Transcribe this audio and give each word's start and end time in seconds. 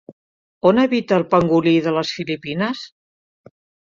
On 0.69 0.79
habita 0.83 1.19
el 1.21 1.25
pangolí 1.33 1.73
de 1.87 1.93
les 1.97 2.13
Filipines? 2.21 2.81